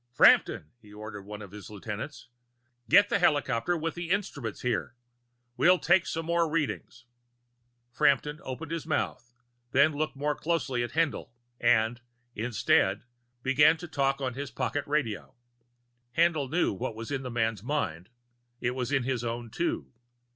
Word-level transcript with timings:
"Frampton!" 0.11 0.71
he 0.81 0.91
ordered 0.91 1.25
one 1.25 1.43
of 1.43 1.51
his 1.51 1.69
lieutenants. 1.69 2.29
"Get 2.89 3.09
the 3.09 3.19
helicopter 3.19 3.77
with 3.77 3.93
the 3.93 4.09
instruments 4.09 4.61
here. 4.61 4.95
We'll 5.57 5.77
take 5.77 6.07
some 6.07 6.25
more 6.25 6.49
readings." 6.49 7.05
Frampton 7.91 8.39
opened 8.41 8.71
his 8.71 8.87
mouth, 8.87 9.31
then 9.73 9.93
looked 9.93 10.15
more 10.15 10.33
closely 10.33 10.81
at 10.81 10.93
Haendl 10.93 11.29
and, 11.59 12.01
instead, 12.33 13.03
began 13.43 13.77
to 13.77 13.87
talk 13.87 14.19
on 14.19 14.33
his 14.33 14.49
pocket 14.49 14.87
radio. 14.87 15.35
Haendl 16.17 16.49
knew 16.49 16.73
what 16.73 16.95
was 16.95 17.11
in 17.11 17.21
the 17.21 17.29
man's 17.29 17.61
mind 17.61 18.09
it 18.59 18.71
was 18.71 18.91
in 18.91 19.03
his 19.03 19.23
own, 19.23 19.51
too. 19.51 19.93